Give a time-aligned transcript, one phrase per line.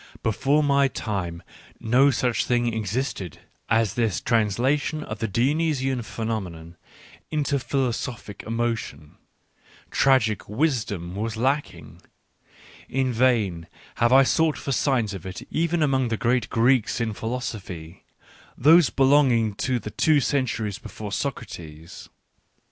[0.23, 1.43] Before my time
[1.79, 3.35] no such thingexisted
[3.69, 6.75] as this transla tion of the Dionysian phenomenon
[7.29, 9.17] into philosophic emotion:
[9.91, 12.01] tragic wisdom was lacking;
[12.89, 13.67] in vain
[13.97, 18.03] have I sought for signs of it even among the great Greeks in philosophy—
[18.57, 22.09] those belonging to the two centuries before Socrates.